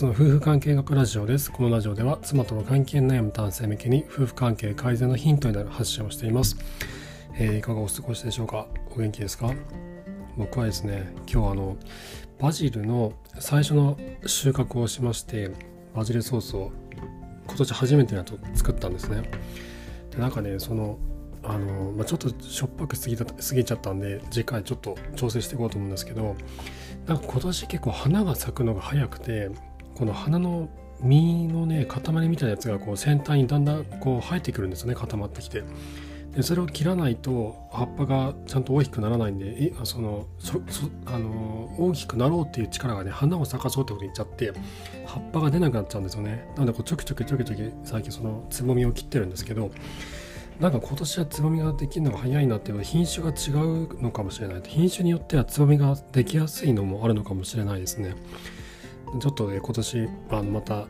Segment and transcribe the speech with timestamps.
[0.00, 1.52] つの夫婦関係学ラジオです。
[1.52, 6.56] このラジオでは妻との関係悩む男性向けに夫婦関係改善のヒントになる発信をしています。
[7.34, 8.66] えー、いかがお過ごしでしょうか？
[8.90, 9.52] お元気ですか？
[10.38, 11.76] 僕はですね、今日あの、
[12.38, 15.50] バジルの最初の収穫をしまして、
[15.94, 16.72] バジルソースを
[17.46, 19.30] 今年初めてやと作ったんですね。
[20.12, 20.98] で、なんかね、その、
[21.42, 26.36] あのまあ、ちょっとしょっぱく過ぎた過ぎちゃったんで次回ちょっと調整していこうと思うんですけど
[27.06, 29.48] なんか今年結構花が咲くのが早くて
[30.00, 30.70] この花の
[31.02, 35.62] 実のね塊みたいなやつがこう先端にだんだんこう生えてくるんですよね固まってきて。
[36.34, 40.60] でそれを切らないと葉っぱがちゃんと大きくならないんでそのそ
[41.04, 44.52] あの大きくなろうっていう力がね花を咲かそうってことに言っちゃって
[45.04, 46.46] 葉っぱが出なくなっちゃうんですよね。
[46.54, 49.70] なのでこうちょきちょきちょきちょき最近そのつぼみを切ってるんですけど
[50.60, 54.62] なんか今年はつぼみができるのが早いなっていうのは品種が違うのかもしれない。
[54.64, 58.14] 品種によってはつぼみができやすいのもあるのかもしれないですね。
[59.18, 60.86] ちょっとね今年あのまた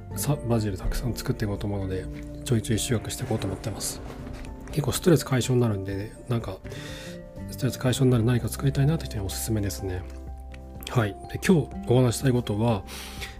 [0.48, 2.04] バジルたくさん作っていこうと思うので
[2.44, 4.00] ちょいちょい収穫していこうと思ってます。
[4.72, 6.58] 結構ストレス解消になるんで、ね、なんか
[7.50, 10.02] ストレス解消になる何か作りたいなという人におすすめですね。
[10.90, 11.16] はい。
[11.32, 12.82] で今日お話したいことは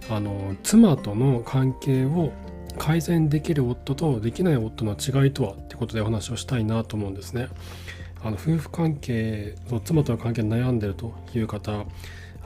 [0.09, 2.33] あの妻との関係を
[2.79, 7.49] 改善できる夫とできない夫の違いとはってことでお話をしたいなと思うんですね。
[8.23, 11.85] あの夫婦関係妻との関係に悩んでるという方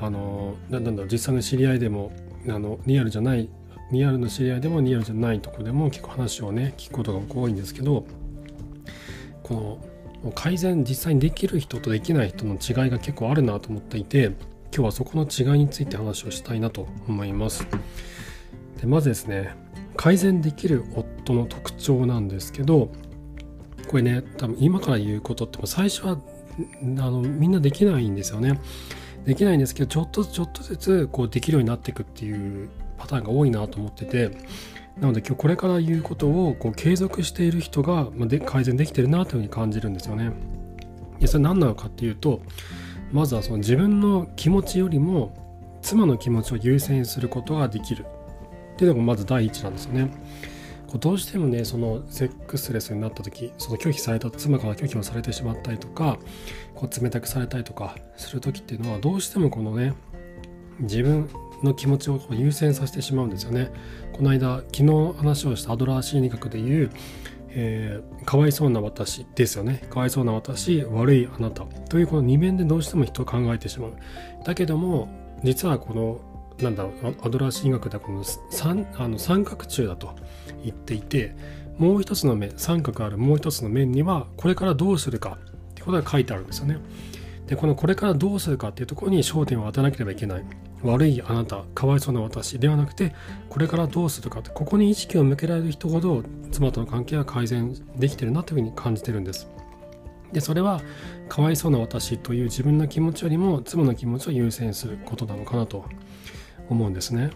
[0.00, 2.12] あのなんだろう実際の知り合いでも
[2.48, 3.48] あのリアルじゃない
[3.92, 8.06] リアルの知り合いでもリアルじゃないとこでも結構話をね聞くことが多いんですけど
[9.42, 9.81] こ
[10.25, 14.33] の改善実際にできる人とできない人の違いが結構あるなと思っていて
[14.75, 17.67] 今日はそこの違いについて話をしたいなと思います。
[18.81, 19.55] でまずですね
[19.97, 22.91] 改善できる夫の特徴なんですけど
[23.87, 26.19] これね多分今から言うことって最初はあ
[26.83, 28.61] のみんなできないんですよね。
[29.25, 34.31] できないんですけどちょっとずつちょっとずつこうできるようになっていくっていうパターンが多いなと思ってて
[34.98, 40.31] なので今日これから言うことをこう継続している人が、で改善できてるなというふうに感じるんですよね。
[41.19, 42.43] でそれ何なのかっていうと
[43.12, 45.34] まずはその自分の気持ちよりも
[45.82, 48.04] 妻の気持ちを優先することができる
[48.75, 50.10] っていうのがまず第一なんですよね。
[50.99, 56.19] どうしてもねそのセックスレスになった時その拒否された妻から拒否をされてしまったりとか
[56.75, 59.94] こう冷たくされたりとかする時っていうのはどうしてもこのね
[60.81, 61.28] 自分
[61.62, 63.71] の気持ちを優先させてしまうんですよね。
[64.12, 66.91] この間昨日話をしたアドラー心理学でいう
[67.56, 69.87] えー、かわいそうな私ですよね。
[69.88, 71.65] かわいそうな私、悪いあなた。
[71.88, 73.93] というこの二面でどうしても人を考えてしまう。
[74.44, 75.09] だけども、
[75.44, 76.21] 実はこの
[76.60, 80.15] なんだろうアドラー心理学ではこの三あの三角柱だと
[80.62, 81.34] 言っていて
[81.78, 85.38] もう一つの面三角あるもう一つの面にはこれからどうするか
[85.70, 86.78] ってことが書いてあるんですよね。
[87.48, 90.44] でこのこれからどうするかっていうところに焦点を当てなければいけない
[90.82, 93.14] 悪いあなたかわいそうな私ではなくて
[93.50, 96.22] これからどうするかってここに意識を向けられる人ほど
[96.53, 99.48] 妻との関係は改善できてるなというふうに感じてるんです。
[100.32, 100.81] でそれは
[101.28, 105.84] かわいそうな私という自分の気持ちよりも妻の気持ちを優先することなのかなと
[106.69, 107.30] 思うんですね。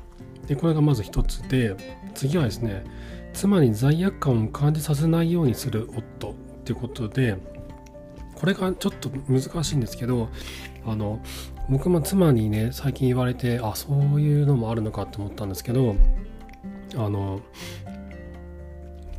[0.47, 1.77] でこれがまず一つで
[2.15, 2.85] 次はですね
[3.35, 6.35] 妻に罪悪感を感じさせないようにする夫っ
[6.65, 7.37] ていうことで
[8.35, 10.29] これがちょっと難しいんですけど
[10.87, 11.21] あの
[11.69, 15.97] 僕も妻にね最近言われてあそういうのもあるのかって思ったんですけど
[16.97, 17.41] あの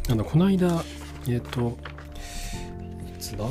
[0.09, 0.83] あのこの間
[1.27, 1.77] えっ、ー、と
[3.07, 3.45] いつだ？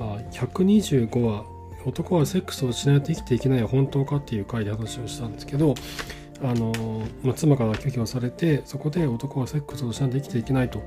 [0.00, 5.74] あ125話男はセックスをしないと生きていけない本当かっていう回で話をしたんですけど
[6.42, 6.72] あの、
[7.22, 10.82] まあ、妻から拒否をされてそこで男はセックスをしないと生きていけないと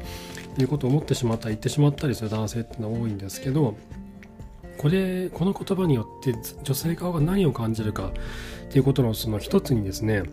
[0.57, 3.75] いうことを思ってしまったり言ってしまったりする男性っていうのは多いんですけど
[4.77, 8.11] これこの言葉によって女性側が何を感じるかっ
[8.71, 10.23] ていうことのその一つにですね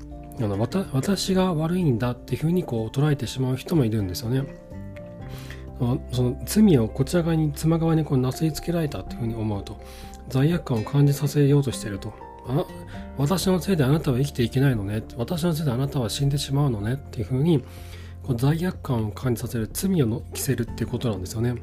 [0.41, 0.59] あの
[0.93, 4.45] 私が悪いんだっていうふうにこう捉えてしまう人もいるんですよね。
[6.13, 9.81] その罪をこちら側に妻側にこうなすりつけられたっていうふうに思うと
[10.29, 12.13] 罪悪感を感じさせようとしていると。
[12.47, 12.65] あ
[13.19, 15.03] 私のせいであなたは生きていけないのね。
[15.17, 17.63] 私のせいであなたは死んでしまうのねっていうふうに、
[18.23, 21.55] こう罪悪感を感じさせる、罪をの着せるっていうことなんですよね。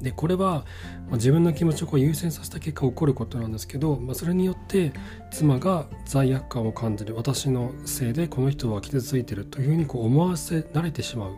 [0.00, 0.64] で、これは、
[1.08, 4.92] まあ、自分の気持ちをこう優先させた結果起こることなんですけど、まあ、それによって
[5.32, 7.16] 妻が罪悪感を感じる。
[7.16, 11.32] 私のせいでこの人は傷ついてるというふうにこう思わせられてしまう。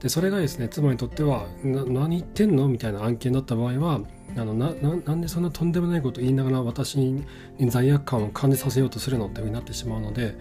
[0.00, 4.00] でそれがですね妻にとっては何言ってんのみたいな案件だった場合は
[4.36, 7.24] あのななんでそんなとんでもないこと言いながら私に
[7.68, 10.36] 罪悪感を感じさせようとするのっていうふうになってしまうので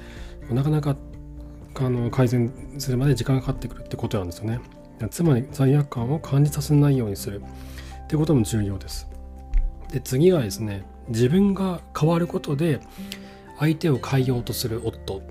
[0.49, 0.95] なかなか
[1.75, 4.59] あの改善するまで時間がかかってくるってことなんですよね。
[5.11, 7.41] つまり罪悪感を感じさせないようにする。
[8.03, 9.07] ってことも重要です。
[9.91, 12.79] で次はですね自分が変わることで
[13.59, 15.21] 相手を変えようとする夫っ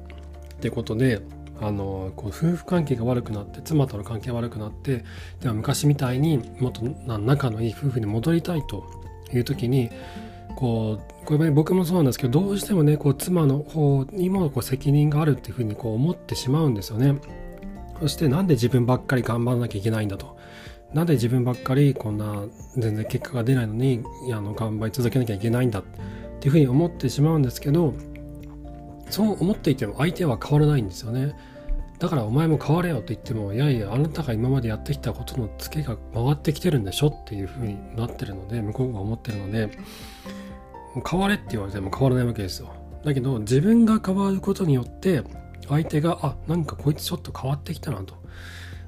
[0.60, 1.20] てことで
[1.60, 5.04] あのこう夫婦関係が悪くなって妻との関係が悪くなって
[5.40, 6.82] では昔みたいにもっと
[7.18, 8.84] 仲のいい夫婦に戻りたいと
[9.32, 9.90] いう時に
[10.56, 17.16] こうこれ僕もそうなんですけどどうしてもねこう妻の方にもこう責任があるっていうふうにこう思ってしまうんですよね。
[18.00, 20.36] そしてなんで自分ばっかり頑張らなきゃいけないんだと。
[20.94, 22.44] なんで自分ばっかりこんな
[22.76, 24.02] 全然結果が出ないのに
[24.32, 25.82] あの頑張り続けなきゃいけないんだっ
[26.40, 27.94] ていうふうに思ってしまうんですけど
[29.10, 31.34] そう思っていても相手は変わらないんですよね。
[31.98, 39.70] だからお前も変われよと言ってもいやいやあなたが今までやってきたことのツケが回ってきてるんでしょっていうふうになってるので向こうが思ってるので
[41.08, 42.72] 変われって言われても変わらないわけですよ。
[43.04, 45.22] だけど自分が変わることによって
[45.68, 48.14] 相手があなんかこいつちょっと変わってきたなと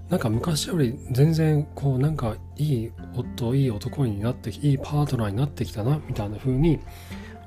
[0.09, 6.81] なんか昔より全然こうなんかいい夫いい男になっていいパートナーになってきたなみたいな風に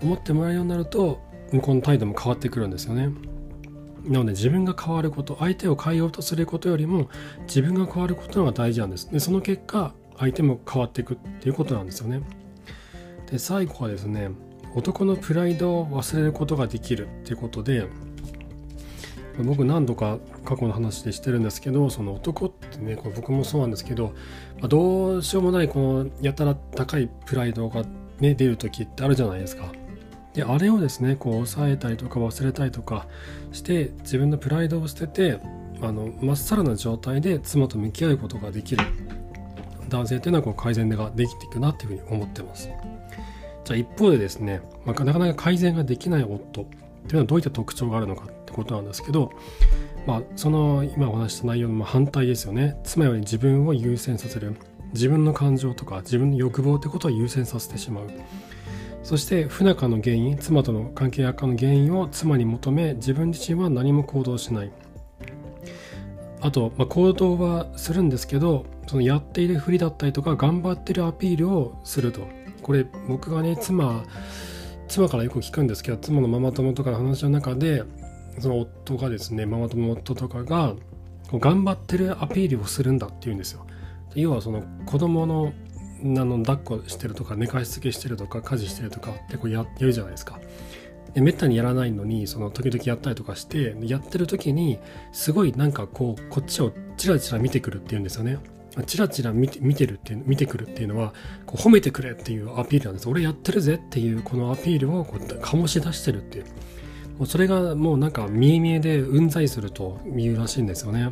[0.01, 1.21] 思ってもらえるようになると
[1.53, 3.09] 向こうの態度も変わってくるんですよね。
[4.05, 7.09] なので自分が変わること相手を変えようとすることよりも
[7.47, 9.09] 自分が変わることが大事なんです。
[9.11, 12.21] でその結果相手も変わっていくっていうことなんですよね。
[13.31, 14.29] で最後はですね
[14.75, 17.87] 男のプライドを忘れることができるっていうことで
[19.43, 24.13] 僕何度か過去の話でしてるんですけどその男ってねこれ僕もそうなんですけど、
[24.61, 27.83] ま、どうしようもないこのやたら高いプライドが、
[28.19, 29.71] ね、出る時ってあるじゃないですか。
[30.33, 33.07] であれをですねこう抑えたりとか忘れたりとか
[33.51, 35.39] して自分のプライドを捨てて
[35.81, 38.83] あのまっさらな状態で妻と向き合うことができる。
[39.89, 42.69] 男性っていうのはこう改善ができていくなっていうふうに思ってます。
[43.63, 46.65] じゃあ一方でですね、まあ、なかなか改善ができない夫。
[47.03, 49.33] っていうのはどういった特徴があるのかってことなんですけど、
[50.07, 52.77] まあ、その今お話した内容の反対ですよね。
[52.83, 54.55] 妻より自分を優先させる。
[54.93, 58.07] 自分の感情とか自分の欲望ってことを優先させてしまう。
[59.03, 64.71] そして不仲の原因妻との関係悪化の原因を妻に求め自分自身は何も行動しない。
[66.41, 72.27] あと、まあ、行動はするんですけどそのやっているふりだったりとか頑張ってるアピールをすると。
[72.61, 74.05] これ僕がね妻
[74.87, 77.83] 妻からよく聞くんですけど妻のママ友とかの話の中で
[78.39, 80.75] その夫がですねママ友夫とかが
[81.31, 83.65] 頑張ってるアピールをするんだっていうんですよ。
[84.15, 85.53] 要はその子供の
[86.01, 90.39] あの抱っこしてるとか寝かしつけしてるとか家事してるとかってこうややるじゃないですか。
[91.13, 94.79] でめったにやらないのにその時々やったりとかしてやってる時に
[95.11, 98.39] すごいなんかこうこっちをチラチラ見てくるっていうんですよね。
[98.87, 101.13] チラチラ見て見てるって見てくるっていうのは
[101.45, 103.09] こう褒めてくれっていうアピールなんです。
[103.09, 106.45] 俺やってるぜっていうこのアピールをこう醸し出してるっていう。
[107.17, 111.11] もうそれがもうなんか見え見えでうんざりするというらしいんですよね。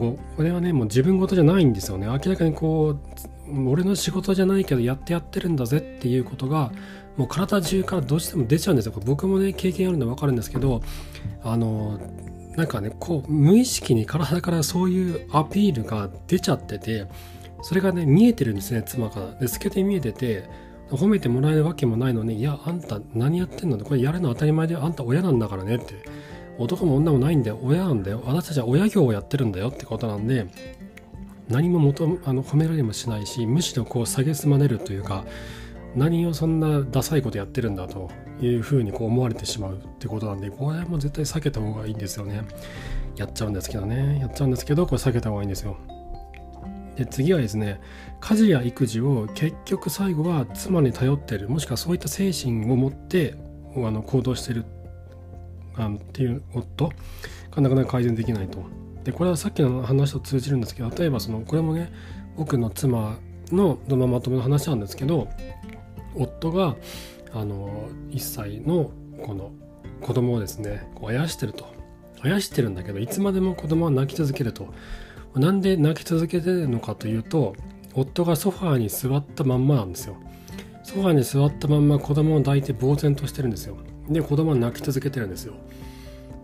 [0.00, 2.06] これはねもう自分事じゃないんですよね。
[2.06, 2.96] 明らかにこ
[3.48, 6.72] う俺の仕事じゃないけどやってやってるんだぜっていうことが
[7.16, 8.94] もう体中からどうしても出ちゃうんですよ。
[9.04, 10.82] 僕もね経験あるんで分かるんですけど
[11.42, 11.98] あの
[12.56, 17.06] なんかねこう無意識に体からそういうアピールが出ちゃってて
[17.62, 20.48] それがね見えてるんですね妻からで透けて見えてて
[20.90, 25.94] 褒めてもらえるわけもないのに、いや、あんた何やってんのこれやるの当たり前で、あんた親なんだからねって。
[26.58, 27.58] 男も女もないんだよ。
[27.62, 28.22] 親なんだよ。
[28.26, 30.46] あなたちは親業をやってるんだよってことなんで、
[31.48, 35.24] 何も求あの褒められもしないし、むしろこう蔑まれるというか、
[35.94, 42.42] 何をそんなダサいことやってるんだというふうにこう思われてしまうってことなんで、これも絶対避けた方がいいんですよね。
[43.16, 44.18] やっちゃうんですけどね。
[44.20, 45.76] やっちゃうんですけど、これ避けた方がいいんですよ。
[46.96, 47.80] で次はですね
[48.20, 53.34] 家事や育児を結局最後は妻に頼ってるもしくはそういった精神を持って
[53.76, 54.83] あの行動してるっ
[55.76, 56.90] あのっていう夫
[57.50, 58.64] がなかなか改善できないと。
[59.04, 61.92] でこれはさっきの話と通じるんですけど例えばそのこれもね
[62.36, 63.18] 僕の妻
[63.52, 65.28] のママ友の話なんですけど
[66.14, 66.76] 夫が
[67.32, 68.90] あの1歳の
[69.22, 69.52] この
[70.00, 71.72] 子供をですねこうあやしてると。
[72.22, 74.72] あやしてるんだけどいつまでも子供は泣き続けると。
[75.34, 77.54] なんで泣き続けてるのかというと
[77.92, 80.16] 夫がソファーに座ったまんまなんですよ。
[80.84, 83.76] ソファーに座ったまんま子供を抱いて呆然としてるんですよ。
[84.08, 85.54] で子供は泣き続けてるんですよ。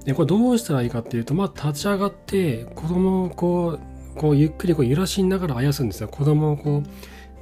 [0.04, 6.08] でこれどうしたらいいかっていうとまあ立ち上がって子供をこうこうゆっくりこう揺らしながらあやすんですよ。
[6.08, 6.82] 子供をこう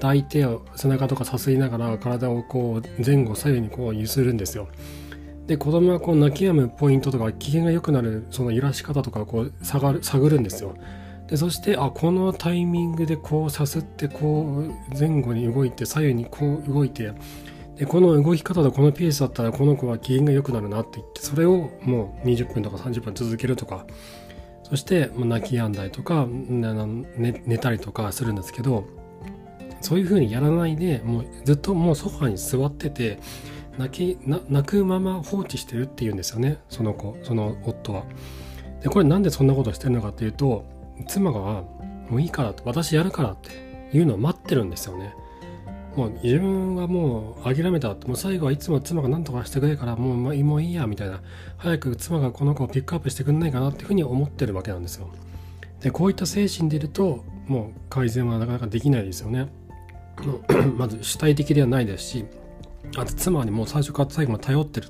[0.00, 0.46] 抱いて
[0.76, 4.68] 背中とかさすりながら体をこう前後左右にこう揺するんですよ。
[5.46, 10.75] で子供はこう泣き止むポイントとか機嫌が良くなるその揺らし方とかをこう探る探るんですよ。
[11.26, 17.12] でそしてあこのタイミングでこうさすってこう前後に動いて左右にこう動いて
[17.78, 23.87] でこの動き方とこのペースだったらこの子は機嫌が良くなるなって言ってそれをもう20分とか30分続けるとか
[24.64, 28.85] そして泣き止んだりとか寝たりとかするんですけど
[29.80, 33.20] そういうふうにやらないでもうずっともうソファに座ってて
[33.78, 38.04] 泣き泣くまま放置してるっていうんですよねその子その夫は。
[38.82, 40.64] でこれなんでそんなことしてるのかっていうと
[41.06, 45.14] 妻がもういいから私やるからっていうのを待ってるんですよね。
[45.97, 51.21] もう自分はもう諦めたもう最後はいつも妻が何とかしてくれからもうもういいやみたいな
[51.57, 55.09] 早く妻がこの子をピックアップしてくんないかなっていうふうに思ってるわけなんですよ。
[55.80, 59.49] でこういった精神でいるともう改善はなかなかできないですよね。
[60.76, 62.25] まず主体的ではないですし
[62.97, 64.88] あと妻にもう最初から最後まで頼ってる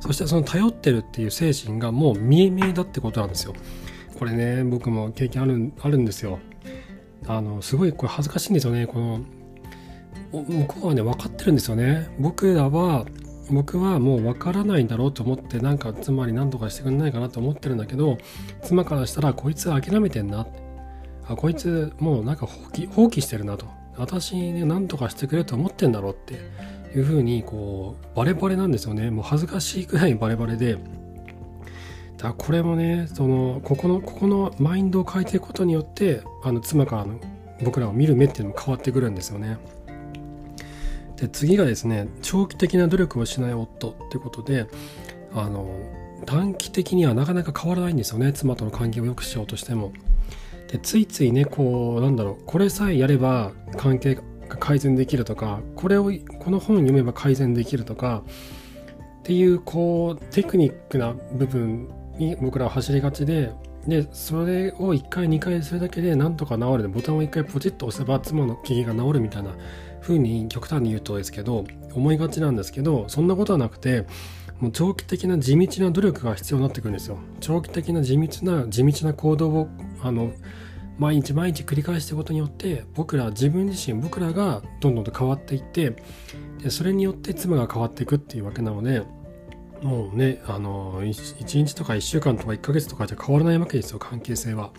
[0.00, 3.54] そしてその頼ってるっていう精神がもう見え見えだってことなんですよ
[4.18, 6.38] これね僕も経験あるあるんですよ
[7.26, 9.20] あのすごいこれ恥ずかしいんですよねこの
[10.32, 12.08] 向こうはね分かってるんですよね。
[12.18, 13.04] 僕らは
[13.50, 18.16] 僕はもう分からないんだろうと思ってなんか妻に何とかしてくれないかなと思ってるんだけど
[18.62, 20.46] 妻からしたらこいつ諦めてんな。
[21.26, 23.66] あこいつもうなんか放棄放棄してるなと。
[23.96, 26.34] 私にね何とかしてくれと思ってんだろうって
[26.96, 29.10] いうふうにこうバレバレなんですよね。
[29.10, 30.78] もう恥ずかしいくらいバレバレで。
[32.16, 37.20] だこれもねそのここのここのマインドを変えていくことによってあの妻からの
[37.62, 39.58] 僕らを見る目っていうのも変わってくるんですよね。
[41.16, 44.66] で次がですね長期的な努力をしない夫ってことで
[45.32, 45.68] あの
[46.26, 49.92] 短期的にはなかなか変わらないんですよね妻との関係を良くしようとしても。
[50.68, 54.22] でついついねこうなんだろうこれさえやれば関係が
[54.56, 58.22] 改善できるとかこれをこの本読めば改善できるとか
[59.20, 63.52] っていうこうテクニックな部分に僕らは走りがちで
[63.86, 69.54] でそれを1回2回するだけでなんとか治るでボタンを1回ポチッと押せば妻の機嫌が治るみたいな
[70.04, 74.06] 風に極端に言うとですけど思いがちなんですけどそんなことはなくて
[74.60, 79.68] もう長期的な地道な努力が必要になってくるんですよ長期的な地道な地道な行動を
[80.02, 80.32] あの
[80.98, 85.96] 毎日毎日繰り返していくことによって僕ら自分自身僕らがどんどんと変わっていって
[86.62, 89.02] でそれによって妻が変わっていくっていうわけなので
[89.82, 94.70] もうねあの 1, 1日とか1週間とか1ヶ月とかじゃ変わらないわけですよ関係性は。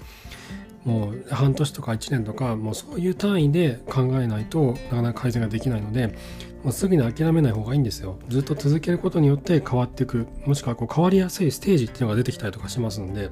[0.85, 6.15] もう半年とか1年とかもうそういう単位で考えないとなかなか改善ができないので
[6.63, 13.31] もうすぐに諦めない方がいいんですよずっと続けることによって変わっていくもしくはこう変わりやすいステージっていうのが出てきたりとかしますので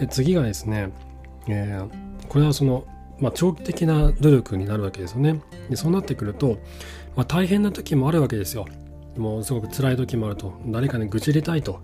[0.00, 0.90] で次がですね、
[1.48, 2.84] えー、これはその、
[3.18, 5.42] まあ、長期的な努力になるわけですよね。
[5.68, 6.58] でそうなってくると、
[7.16, 8.66] まあ、大変な時もあるわけですよ。
[9.18, 11.80] もうすごく辛い時もあると誰かに愚痴りたいと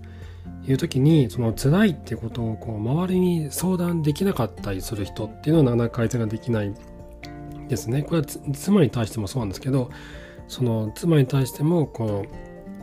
[0.67, 6.75] いう時にその辛いってことをこう周りに相談できなかったりする人っていうのはなかなか改善ができない
[7.69, 8.03] ですね。
[8.03, 9.91] これは妻に対してもそうなんですけど
[10.49, 12.25] その妻に対してもこ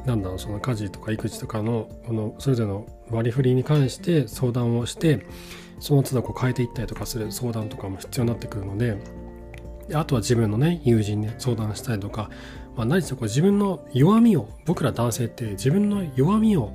[0.06, 5.26] うなんだろうその家事とか育児とかのこのそれぞれの割り振りに関して相談をして
[5.80, 8.98] その都度こう変えていったりとかする相談とかも必要になってくるので
[9.88, 12.30] であとは自分のね友人に相談したりとか、
[12.76, 16.74] まあ、何せこう自分の弱みを僕ら男性って自分の弱みを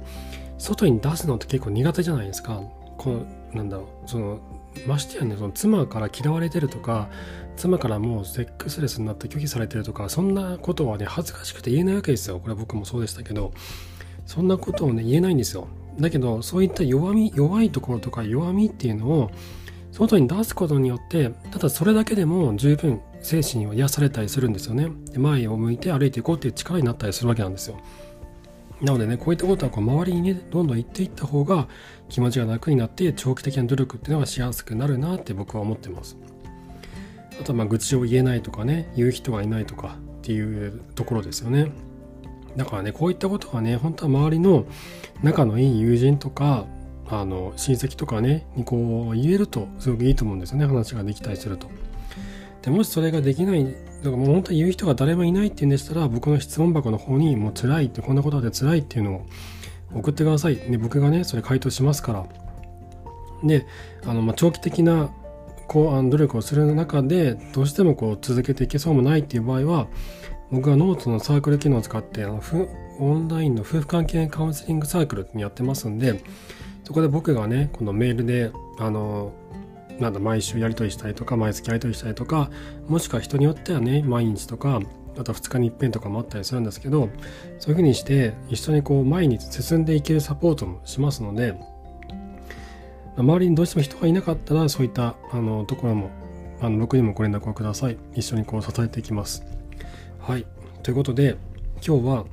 [0.59, 2.63] 外に出すのって結構苦手じゃないですか。
[2.97, 4.09] このなんだろう。
[4.09, 4.41] その
[4.87, 7.09] ましてやねその妻から嫌われてるとか
[7.57, 12.39] 妻からもうセックスレスになって拒否されてるとかそんなことはね恥ずかしくて言えないわけですよ。
[12.39, 13.53] これは僕もそうでしたけど。
[14.29, 15.69] そんなことをね言えないんですよ。
[15.99, 19.31] だけどそういった弱み弱いところとか弱みっていうのを
[19.91, 24.91] 外に出すことによってただそれだけでも十分精神を癒されたりするんですよね。
[25.17, 27.81] 前を向いて歩いていこうっていう力になったりするわけなんですよ。
[28.81, 31.69] なのでねこういったことはこう周りにねどんどん言っていった方が
[32.09, 36.17] 気持ちが楽になって長期的な努力っていうのがしやすくなるなって僕は思ってます
[37.41, 41.73] あとはまあ愚痴を言えないとかね言う人がいないとかっていうところですよね
[42.57, 44.65] だからねこういったことはね本当は周りの
[45.23, 46.67] 仲のいい友人とか
[47.09, 51.69] あの親戚とかねにこう言えるとすごくいいと思うんですよね話ができたりすると。
[52.63, 59.27] でもしそれができないだからもう本当に言う人が誰もいないっていうんでしたら僕の質問箱の方にもう辛いってこんなことで辛いっていうのを
[59.95, 60.57] 送ってください。
[60.57, 62.27] で僕がねそれ回答しますから。
[63.43, 63.67] で
[64.05, 65.11] あの、まあ、長期的な
[65.69, 69.87] こうあの努力をする中でどうしてもこう続けていけそうもないっていう場合は
[70.51, 72.43] 僕はノートのサークル機能を使ってあの
[72.99, 76.23] オンラインの夫婦関係カウンセリングサークルってやってますんで
[76.85, 79.33] そこで僕がねこのメールであの
[79.99, 82.51] なんだ毎週やり取りしたりとか毎月やり取りしたりとか
[82.87, 84.81] もしくは人によってはね毎日とか
[85.19, 87.09] あと2日に一遍とかもあったりするんですけど
[87.59, 91.55] そういうふうにして一緒にこう毎日進んでいけるサポートもしますので
[93.17, 96.11] 周りにどうしても人がいなかったらそういったあのところも
[96.61, 97.97] あの僕にもご連絡をください。
[98.15, 99.45] 一緒にこう支えていきます。
[100.21, 100.47] はい。
[100.83, 101.37] ということで
[101.87, 102.25] 今日は、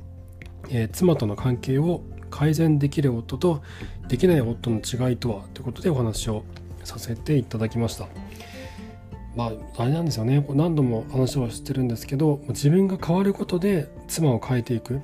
[0.68, 3.62] えー、妻との関係を改善できる夫と
[4.08, 5.44] できない夫の違いとは？
[5.54, 6.44] ということでお話を
[6.86, 8.06] させていただきました。
[9.36, 10.44] まああれなんですよね。
[10.48, 15.00] 何度も話をしてるんですけど自分が変わることで妻を変えていくっ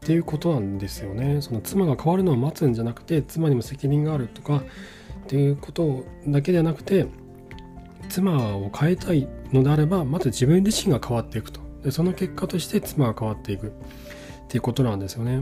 [0.00, 1.40] ていうことなんですよね。
[1.40, 4.62] その妻が変わるのを待つんじゃなくて妻にも責任があるとかっ
[5.26, 7.06] ていうことだけではなくて
[8.08, 11.60] 妻を変えたいのであればまず自分自身が変わっていくと。
[11.82, 13.70] でその結果として妻が変わっていくっ
[14.48, 15.40] ていうことなんですよね。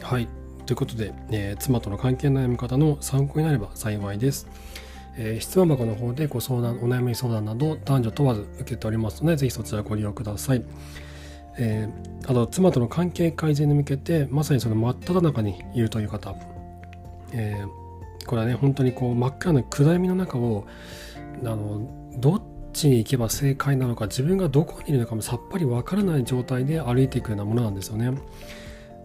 [0.00, 0.28] はい。
[0.72, 4.48] ということで、えー、妻との関係の悩み方の参考になれば幸いです。
[5.18, 10.64] えー、質問箱の方でご相談、お悩み相談など男女問わず受けておりますので、ぜひそちらご利用ください。
[11.58, 16.34] えー、あと、妻との関係改善に向けて、まさにその真っ只中にいるという方、
[17.32, 20.64] えー、これはね、本当にこう真っ暗な暗闇の中を、
[21.44, 21.86] あの、
[22.16, 28.18] どっちに行けば正解なのか、自分がどこにいるのかもさっぱりわからない状態で歩いていくようなものなんですよね。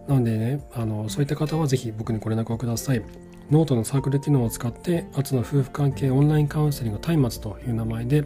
[0.08, 3.02] なのでね、あのそういった方はぜひ僕にご連絡をください。
[3.50, 8.24] ノートのサークル機能を使って、アツの夫婦関係オンラインカウンセリング松明という名前で、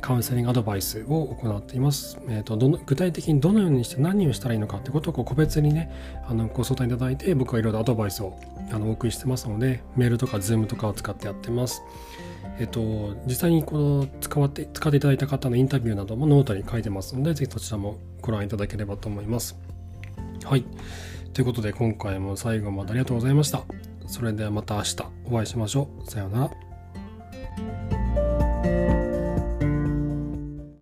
[0.00, 2.18] カウンセリングアドバイスを行っています。
[2.28, 5.90] えーと、どの具体的にどのようにして何をしたらいいのかってことをこう個別にね、
[6.26, 8.38] あのご相談いただいて、僕はいろいろアドバイスを
[8.70, 11.82] あのお送りしてますので、メールとか Zoom とかを使ってやってます。
[12.58, 19.71] えっ、ー、と、実際にこの使って使っていただいた方のインタビューなどもノートに書いてますので、ぜひそちらもご覧いただければと思います。
[20.44, 20.64] はい。
[21.32, 23.64] ということで今回も最後までありがとうございました。
[24.06, 26.10] それではまた明日お会いしましょう。
[26.10, 26.71] さようなら。